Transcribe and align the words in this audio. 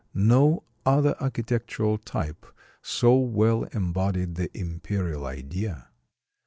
No 0.15 0.63
other 0.83 1.15
architectural 1.19 1.99
type 1.99 2.47
so 2.81 3.13
well 3.17 3.65
embodied 3.65 4.33
the 4.33 4.49
imperial 4.57 5.27
idea. 5.27 5.89